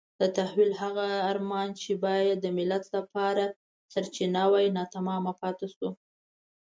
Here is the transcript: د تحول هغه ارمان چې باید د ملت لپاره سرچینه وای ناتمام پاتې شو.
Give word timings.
د 0.19 0.23
تحول 0.37 0.71
هغه 0.81 1.07
ارمان 1.31 1.69
چې 1.81 1.91
باید 2.05 2.37
د 2.41 2.45
ملت 2.57 2.85
لپاره 2.97 3.43
سرچینه 3.93 4.43
وای 4.51 4.67
ناتمام 4.77 5.23
پاتې 5.41 5.67
شو. 5.75 5.89